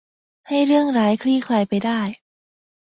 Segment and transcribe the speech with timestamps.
[0.47, 1.99] ให้เรื่องร้ายคลี่คลายไปได้